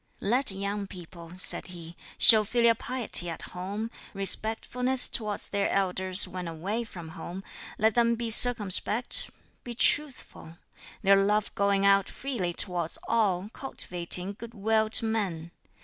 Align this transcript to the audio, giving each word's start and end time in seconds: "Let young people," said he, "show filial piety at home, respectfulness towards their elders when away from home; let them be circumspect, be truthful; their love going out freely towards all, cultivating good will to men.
"Let 0.19 0.49
young 0.49 0.87
people," 0.87 1.33
said 1.37 1.67
he, 1.67 1.95
"show 2.17 2.43
filial 2.43 2.73
piety 2.73 3.29
at 3.29 3.43
home, 3.53 3.91
respectfulness 4.15 5.07
towards 5.07 5.45
their 5.49 5.69
elders 5.69 6.27
when 6.27 6.47
away 6.47 6.83
from 6.85 7.09
home; 7.09 7.43
let 7.77 7.93
them 7.93 8.15
be 8.15 8.31
circumspect, 8.31 9.29
be 9.63 9.75
truthful; 9.75 10.57
their 11.03 11.23
love 11.23 11.53
going 11.53 11.85
out 11.85 12.09
freely 12.09 12.51
towards 12.51 12.97
all, 13.07 13.49
cultivating 13.53 14.33
good 14.33 14.55
will 14.55 14.89
to 14.89 15.05
men. 15.05 15.51